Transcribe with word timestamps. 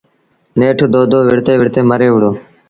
نيٺ 0.59 0.77
دودو 0.93 1.19
وڙهتي 1.27 1.53
وڙهتي 1.59 1.81
مري 1.89 2.07
وُهڙو۔ 2.11 2.31